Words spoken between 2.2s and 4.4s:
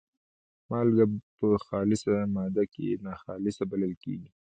ماده کې ناخالصه بلل کیږي.